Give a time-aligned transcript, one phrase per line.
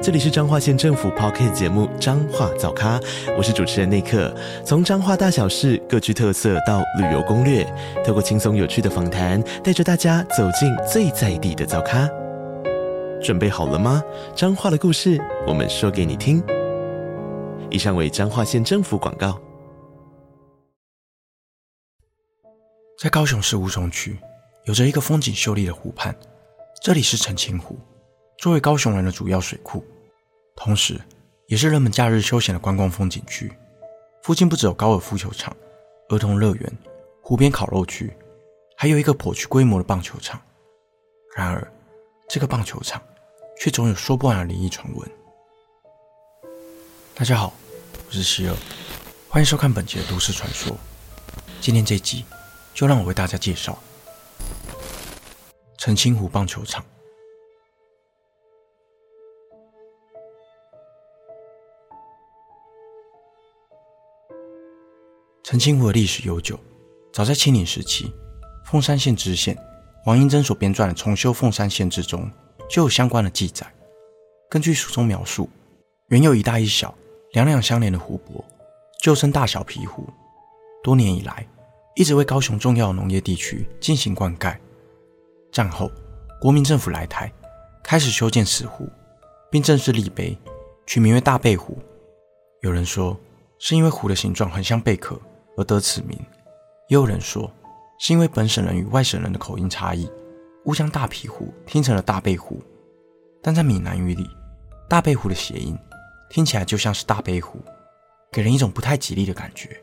[0.00, 3.00] 这里是彰化县政府 p o c k t 节目《彰化早咖》，
[3.36, 4.32] 我是主持人内克。
[4.64, 7.64] 从彰化大小事各具特色到旅游攻略，
[8.06, 12.08] 透过轻松有趣的访谈，带着大家走进最在地的早咖。
[13.20, 14.00] 准备好了吗？
[14.36, 16.40] 彰化的故事，我们说给你听。
[17.68, 19.36] 以上为彰化县政府广告。
[23.02, 24.16] 在高雄市吴松区，
[24.64, 26.14] 有着一个风景秀丽的湖畔，
[26.80, 27.76] 这里是澄清湖。
[28.38, 29.84] 作为高雄人的主要水库，
[30.58, 31.00] 同时
[31.46, 33.50] 也是人们假日休闲的观光风景区。
[34.24, 35.56] 附近不只有高尔夫球场、
[36.08, 36.78] 儿童乐园、
[37.22, 38.12] 湖边烤肉区，
[38.76, 40.42] 还有一个颇具规模的棒球场。
[41.36, 41.72] 然而，
[42.28, 43.00] 这个棒球场
[43.56, 45.10] 却总有说不完的灵异传闻。
[47.14, 47.54] 大家好，
[48.08, 48.56] 我是希尔，
[49.28, 50.76] 欢迎收看本集的都市传说。
[51.60, 52.24] 今天这集
[52.74, 53.78] 就让我为大家介绍
[55.78, 56.84] 澄清湖棒球场。
[65.50, 66.60] 澄清湖的历史悠久，
[67.10, 68.12] 早在清领时期，
[68.66, 69.56] 凤山县知县
[70.04, 72.30] 王英珍所编撰的《重修凤山县志》中
[72.68, 73.66] 就有相关的记载。
[74.50, 75.48] 根据书中描述，
[76.08, 76.94] 原有一大一小、
[77.32, 78.44] 两两相连的湖泊，
[79.02, 80.06] 旧称大小皮湖，
[80.84, 81.48] 多年以来
[81.96, 84.54] 一直为高雄重要的农业地区进行灌溉。
[85.50, 85.90] 战后，
[86.38, 87.32] 国民政府来台，
[87.82, 88.86] 开始修建此湖，
[89.50, 90.36] 并正式立碑，
[90.86, 91.78] 取名为大贝湖。
[92.60, 93.18] 有人说，
[93.58, 95.18] 是因为湖的形状很像贝壳。
[95.58, 96.16] 而得此名，
[96.86, 97.52] 也有人说
[97.98, 100.08] 是因为本省人与外省人的口音差异，
[100.66, 102.62] 误将大皮湖听成了大背湖。
[103.42, 104.30] 但在闽南语里，
[104.88, 105.76] 大背湖的谐音
[106.30, 107.58] 听起来就像是大背湖，
[108.30, 109.76] 给人一种不太吉利的感觉。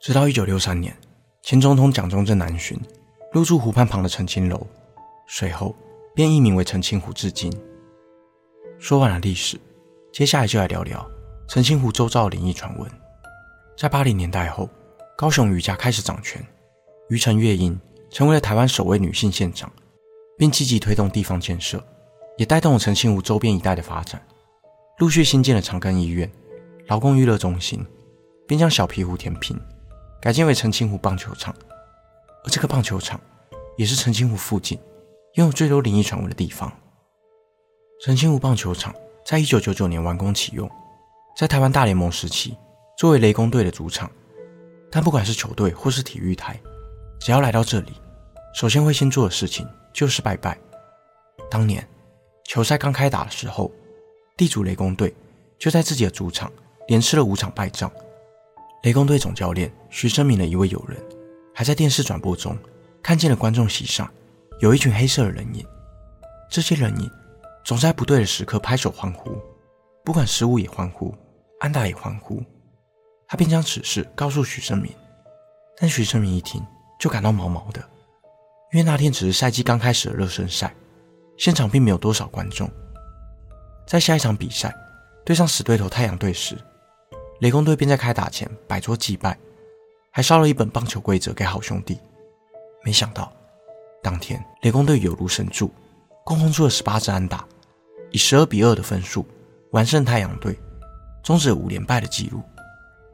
[0.00, 0.96] 直到一九六三年，
[1.42, 2.80] 前总统蒋中正南巡，
[3.30, 4.66] 入住湖畔旁的澄清楼，
[5.28, 5.76] 随后
[6.14, 7.52] 便易名为澄清湖至今。
[8.78, 9.60] 说完了历史，
[10.14, 11.06] 接下来就来聊聊
[11.46, 12.90] 澄清湖周遭的灵异传闻。
[13.76, 14.66] 在八零年代后。
[15.16, 16.44] 高雄余家开始掌权，
[17.08, 17.80] 余陈月英
[18.10, 19.70] 成为了台湾首位女性县长，
[20.36, 21.82] 并积极推动地方建设，
[22.36, 24.20] 也带动了澄清湖周边一带的发展，
[24.98, 26.28] 陆续新建了长庚医院、
[26.88, 27.86] 劳工娱乐中心，
[28.48, 29.56] 并将小皮湖填平，
[30.20, 31.54] 改建为澄清湖棒球场。
[32.44, 33.20] 而这个棒球场
[33.76, 34.76] 也是澄清湖附近
[35.34, 36.70] 拥有最多灵异传闻的地方。
[38.04, 38.92] 澄清湖棒球场
[39.24, 40.68] 在一九九九年完工启用，
[41.36, 42.56] 在台湾大联盟时期
[42.98, 44.10] 作为雷公队的主场。
[44.94, 46.56] 但不管是球队或是体育台，
[47.18, 47.94] 只要来到这里，
[48.54, 50.56] 首先会先做的事情就是拜拜。
[51.50, 51.84] 当年
[52.44, 53.72] 球赛刚开打的时候，
[54.36, 55.12] 地主雷公队
[55.58, 56.48] 就在自己的主场
[56.86, 57.90] 连吃了五场败仗。
[58.84, 60.96] 雷公队总教练徐生明的一位友人，
[61.52, 62.56] 还在电视转播中
[63.02, 64.08] 看见了观众席上
[64.60, 65.66] 有一群黑色的人影。
[66.48, 67.10] 这些人影
[67.64, 69.36] 总在不对的时刻拍手欢呼，
[70.04, 71.12] 不管失误也欢呼，
[71.58, 72.40] 安打也欢呼。
[73.34, 74.92] 他便将此事告诉许生明，
[75.76, 76.64] 但许生明一听
[77.00, 77.80] 就感到毛毛的，
[78.70, 80.72] 因为那天只是赛季刚开始的热身赛，
[81.36, 82.70] 现场并没有多少观众。
[83.88, 84.72] 在下一场比赛
[85.24, 86.56] 对上死对头太阳队时，
[87.40, 89.36] 雷公队便在开打前摆桌祭拜，
[90.12, 91.98] 还烧了一本棒球规则给好兄弟。
[92.84, 93.32] 没想到，
[94.00, 95.74] 当天雷公队有如神助，
[96.24, 97.44] 共轰出了十八支安打，
[98.12, 99.26] 以十二比二的分数
[99.72, 100.56] 完胜太阳队，
[101.24, 102.40] 终止五连败的记录。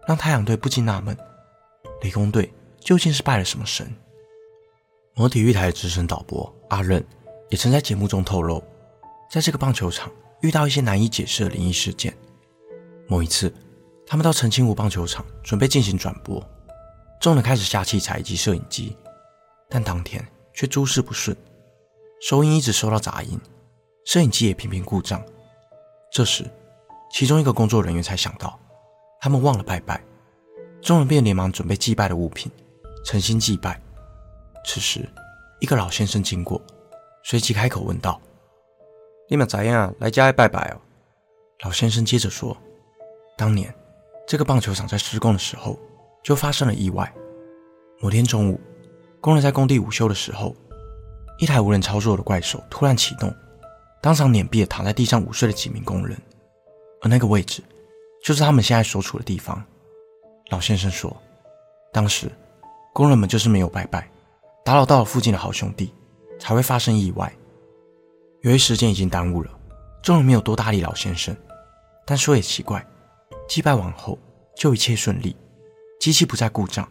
[0.07, 1.17] 让太阳队不禁纳闷：
[2.03, 3.93] 理工队究竟是拜了什么神？
[5.15, 7.05] 某体育台的资深导播阿任
[7.51, 8.63] 也曾在节目中透露，
[9.31, 12.17] 在这个棒球场遇到一些难以解释的灵异事件。
[13.07, 13.53] 某一次，
[14.07, 16.43] 他们到澄清湖棒球场准备进行转播，
[17.21, 18.97] 众人开始下器材以及摄影机，
[19.69, 21.37] 但当天却诸事不顺，
[22.23, 23.39] 收音一直收到杂音，
[24.07, 25.23] 摄影机也频频故障。
[26.11, 26.49] 这时，
[27.13, 28.59] 其中一个工作人员才想到。
[29.21, 30.03] 他们忘了拜拜，
[30.81, 32.51] 众人便连忙准备祭拜的物品，
[33.05, 33.79] 诚心祭拜。
[34.65, 35.07] 此时，
[35.61, 36.59] 一个老先生经过，
[37.23, 38.19] 随即开口问道
[39.29, 40.81] ：“你们咋样来家里拜拜哦？”
[41.65, 42.57] 老先生接着说
[43.37, 43.75] ：“当年
[44.27, 45.79] 这个棒球场在施工的时候，
[46.23, 47.13] 就发生了意外。
[48.01, 48.59] 某天中午，
[49.21, 50.57] 工人在工地午休的时候，
[51.39, 53.31] 一台无人操作的怪兽突然启动，
[54.01, 56.17] 当场碾毙了躺在地上午睡的几名工人，
[57.03, 57.63] 而那个位置。”
[58.23, 59.63] 就是他们现在所处的地方。
[60.51, 61.17] 老先生说，
[61.93, 62.31] 当时
[62.93, 64.11] 工人们就是没有拜拜，
[64.65, 65.95] 打扰到了附近的好兄弟，
[66.39, 67.33] 才会发生意外。
[68.43, 69.51] 由于时间已经耽误了，
[70.03, 71.37] 众人没有多搭理老先生。
[72.05, 72.85] 但说也奇怪，
[73.49, 74.19] 祭拜完后
[74.57, 75.37] 就一切顺利，
[76.01, 76.89] 机器不再故障，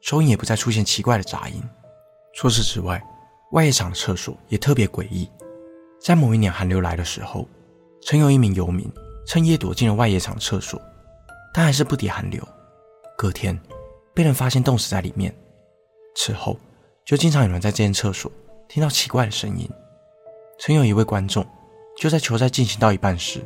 [0.00, 1.60] 收音也不再出现奇怪的杂音。
[2.34, 3.02] 除此之外，
[3.50, 5.28] 外野场的厕所也特别诡异。
[6.00, 7.48] 在某一年寒流来的时候，
[8.02, 8.88] 曾有一名游民
[9.26, 10.80] 趁夜躲进了外野场厕所，
[11.52, 12.46] 但还是不敌寒流。
[13.16, 13.58] 隔天
[14.14, 15.34] 被人发现冻死在里面。
[16.14, 16.58] 此后
[17.04, 18.30] 就经常有人在这间厕所
[18.68, 19.68] 听到奇怪的声音。
[20.58, 21.46] 曾有一位观众
[21.98, 23.40] 就在球赛进行到一半时，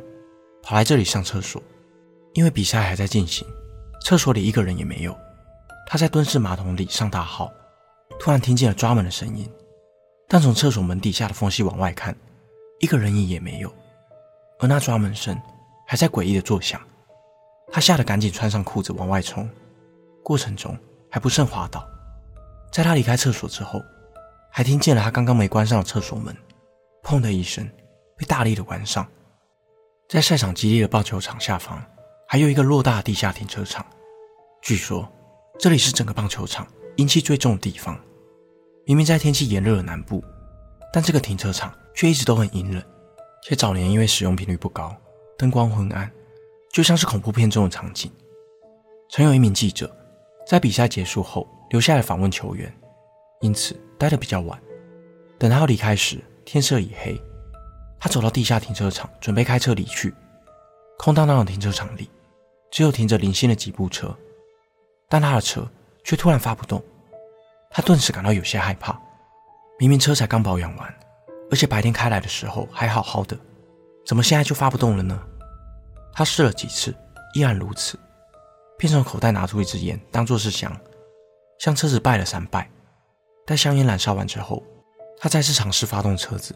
[0.62, 1.62] 跑来这里上厕所，
[2.34, 3.46] 因为比赛还在进行，
[4.02, 5.17] 厕所里一个人也没有。
[5.87, 7.52] 他在蹲式马桶里上大号，
[8.19, 9.49] 突然听见了抓门的声音，
[10.26, 12.17] 但从厕所门底下的缝隙往外看。
[12.81, 13.72] 一个人影也没有，
[14.58, 15.34] 而那抓门声
[15.87, 16.81] 还在诡异的作响。
[17.73, 19.49] 他吓得赶紧穿上裤子往外冲，
[20.23, 20.77] 过程中
[21.11, 21.88] 还不慎滑倒。
[22.71, 23.81] 在他离开厕所之后，
[24.50, 26.37] 还听见了他刚刚没关上的厕所门
[27.03, 27.67] “砰”的一声
[28.17, 29.06] 被大力的关上。
[30.09, 31.83] 在赛场激烈的棒球场下方，
[32.29, 33.87] 还有一个偌大的地下停车场。
[34.61, 35.11] 据说
[35.59, 36.67] 这里是整个棒球场
[36.97, 37.99] 阴气最重的地方。
[38.85, 40.23] 明明在天气炎热的南部，
[40.93, 41.73] 但这个停车场。
[41.97, 42.85] 却一直都很阴冷，
[43.43, 44.94] 且早年因为使用频率不高，
[45.38, 46.11] 灯光昏暗，
[46.73, 48.11] 就像是恐怖片中的场景。
[49.11, 49.94] 曾有一名记者
[50.47, 52.73] 在比赛结束后留下来访问球员，
[53.41, 54.59] 因此待得比较晚。
[55.38, 57.21] 等他要离开时，天色已黑。
[58.00, 60.15] 他走到地下停车场，准备开车离去。
[60.99, 62.09] 空荡荡的停车场里，
[62.71, 64.17] 只有停着零星的几部车，
[65.09, 65.69] 但他的车
[66.03, 66.82] 却突然发不动。
[67.71, 68.99] 他顿时感到有些害怕。
[69.79, 70.94] 明明车才刚保养完。
[71.49, 73.39] 而且白天开来的时候还好好的，
[74.06, 75.20] 怎么现在就发不动了呢？
[76.12, 76.94] 他试了几次，
[77.35, 77.99] 依然如此，
[78.79, 80.75] 便从口袋拿出一支烟当做是香，
[81.58, 82.70] 向车子拜了三拜。
[83.44, 84.62] 待香烟燃烧完之后，
[85.19, 86.55] 他再次尝试发动车子，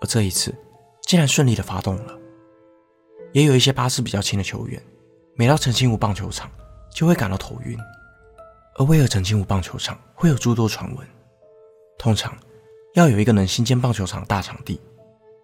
[0.00, 0.54] 而这一次
[1.02, 2.18] 竟然顺利的发动了。
[3.32, 4.82] 也有一些八字比较轻的球员，
[5.36, 6.50] 每到澄清湖棒球场
[6.92, 7.78] 就会感到头晕。
[8.76, 11.06] 而为何澄清湖棒球场会有诸多传闻？
[11.98, 12.36] 通常。
[12.94, 14.78] 要有一个能新建棒球场的大场地，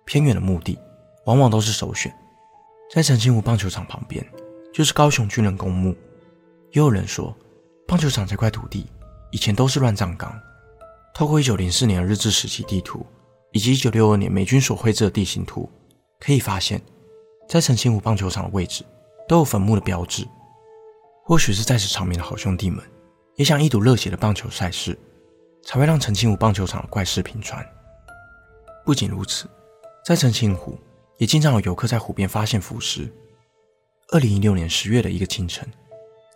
[0.05, 0.79] 偏远的墓地
[1.29, 2.11] 往往都是首选。
[2.91, 4.27] 在澄清湖棒球场旁边，
[4.73, 5.91] 就是高雄军人公墓。
[6.71, 7.37] 也有人说，
[7.87, 8.91] 棒球场这块土地
[9.31, 10.41] 以前都是乱葬岗。
[11.13, 13.05] 透过1904年的日治时期地图，
[13.53, 15.71] 以及1962年美军所绘制的地形图，
[16.19, 16.81] 可以发现，
[17.47, 18.83] 在澄清湖棒球场的位置
[19.29, 20.27] 都有坟墓的标志。
[21.25, 22.83] 或许是在此长眠的好兄弟们，
[23.37, 24.99] 也想一睹热血的棒球赛事。
[25.65, 27.63] 才会让澄清湖棒球场的怪事频传。
[28.87, 29.47] 不仅如此，
[30.03, 30.79] 在澄清湖
[31.19, 33.13] 也经常有游客在湖边发现浮尸。
[34.13, 35.69] 二零一六年十月的一个清晨，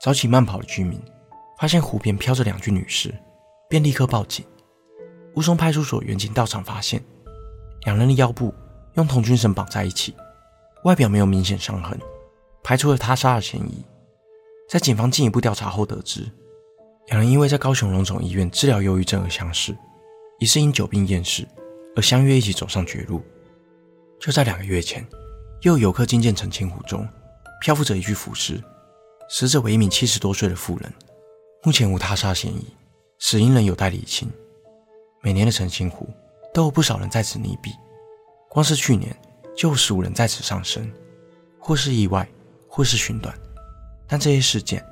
[0.00, 1.00] 早起慢跑的居民
[1.58, 3.14] 发现湖边飘着两具女尸，
[3.68, 4.44] 便立刻报警。
[5.36, 7.02] 乌松派出所员警到场发现，
[7.84, 8.52] 两人的腰部
[8.94, 10.14] 用同军绳绑在一起，
[10.84, 11.98] 外表没有明显伤痕，
[12.62, 13.84] 排除了他杀的嫌疑。
[14.68, 16.28] 在警方进一步调查后得知。
[17.06, 19.76] 两人因为在高雄荣总医院治疗忧郁症而相识，
[20.40, 21.46] 疑似因久病厌世
[21.96, 23.22] 而相约一起走上绝路。
[24.22, 25.04] 就在两个月前，
[25.62, 27.08] 又有游客惊见澄清湖中
[27.60, 28.62] 漂浮着一具浮尸，
[29.28, 30.94] 死者为一名七十多岁的妇人，
[31.64, 32.72] 目前无他杀嫌疑，
[33.18, 34.30] 死因仍有待理清。
[35.22, 36.08] 每年的澄清湖
[36.54, 37.72] 都有不少人在此溺毙，
[38.48, 39.12] 光是去年
[39.56, 40.88] 就有十五人在此丧生，
[41.58, 42.28] 或是意外，
[42.68, 43.36] 或是寻短，
[44.06, 44.84] 但这些事件。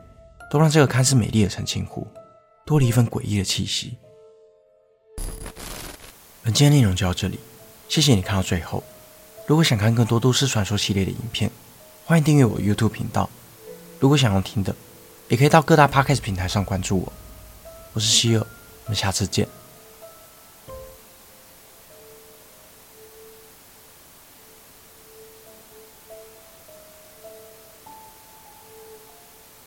[0.50, 2.04] 都让这个看似美丽的澄清湖
[2.66, 3.96] 多了一份诡异的气息。
[6.42, 7.38] 本期的内容就到这里，
[7.88, 8.82] 谢谢你看到最后。
[9.50, 11.50] 如果想看更多都市传说系列的影片，
[12.04, 13.28] 欢迎订阅我 YouTube 频道。
[13.98, 14.72] 如果想要听的，
[15.26, 17.12] 也可以到各大 Podcast 平台上关注我。
[17.92, 18.46] 我是希尔，
[18.84, 19.48] 我们下次见。